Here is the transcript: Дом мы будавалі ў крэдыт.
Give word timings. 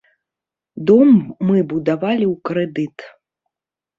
Дом 0.89 1.11
мы 1.49 1.57
будавалі 1.73 2.25
ў 2.33 2.35
крэдыт. 2.51 2.97